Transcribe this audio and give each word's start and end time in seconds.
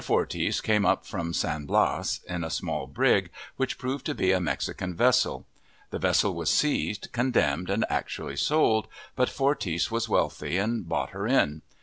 Forties 0.03 0.61
came 0.61 0.83
up 0.83 1.05
from 1.05 1.31
San 1.31 1.67
Blas 1.67 2.21
in 2.27 2.43
a 2.43 2.49
small 2.49 2.87
brig, 2.87 3.29
which 3.55 3.77
proved 3.77 4.03
to 4.07 4.15
be 4.15 4.31
a 4.31 4.39
Mexican 4.39 4.95
vessel; 4.95 5.45
the 5.91 5.99
vessel 5.99 6.33
was 6.33 6.49
seized, 6.49 7.11
condemned, 7.11 7.69
and 7.69 7.85
actually 7.87 8.37
sold, 8.37 8.87
but 9.15 9.29
Forties 9.29 9.91
was 9.91 10.09
wealthy, 10.09 10.57
and 10.57 10.89
bought 10.89 11.11
her 11.11 11.27
in. 11.27 11.61